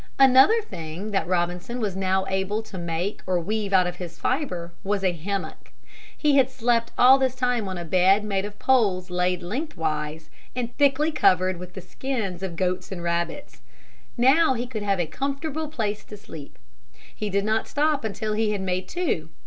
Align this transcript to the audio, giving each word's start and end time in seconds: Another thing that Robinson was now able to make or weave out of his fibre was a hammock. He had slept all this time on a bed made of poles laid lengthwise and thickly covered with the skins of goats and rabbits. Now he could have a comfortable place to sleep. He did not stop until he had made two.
Another 0.17 0.59
thing 0.63 1.11
that 1.11 1.27
Robinson 1.27 1.79
was 1.79 1.95
now 1.95 2.25
able 2.27 2.63
to 2.63 2.79
make 2.79 3.21
or 3.27 3.39
weave 3.39 3.71
out 3.71 3.85
of 3.85 3.97
his 3.97 4.17
fibre 4.17 4.73
was 4.83 5.03
a 5.03 5.11
hammock. 5.13 5.71
He 6.17 6.37
had 6.37 6.49
slept 6.49 6.91
all 6.97 7.19
this 7.19 7.35
time 7.35 7.67
on 7.69 7.77
a 7.77 7.85
bed 7.85 8.23
made 8.23 8.43
of 8.43 8.57
poles 8.57 9.11
laid 9.11 9.43
lengthwise 9.43 10.31
and 10.55 10.75
thickly 10.75 11.11
covered 11.11 11.57
with 11.57 11.75
the 11.75 11.81
skins 11.81 12.41
of 12.41 12.55
goats 12.55 12.91
and 12.91 13.03
rabbits. 13.03 13.61
Now 14.17 14.55
he 14.55 14.65
could 14.65 14.81
have 14.81 14.99
a 14.99 15.05
comfortable 15.05 15.67
place 15.67 16.03
to 16.05 16.17
sleep. 16.17 16.57
He 17.15 17.29
did 17.29 17.45
not 17.45 17.67
stop 17.67 18.03
until 18.03 18.33
he 18.33 18.53
had 18.53 18.61
made 18.61 18.87
two. 18.87 19.29